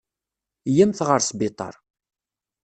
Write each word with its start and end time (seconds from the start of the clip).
Yya-mt 0.75 0.99
ɣer 1.07 1.19
sbiṭar. 1.21 1.73